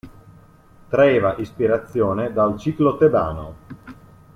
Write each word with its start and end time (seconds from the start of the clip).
Traeva 0.89 1.35
ispirazione 1.37 2.33
dal 2.33 2.57
ciclo 2.57 2.97
tebano. 2.97 3.55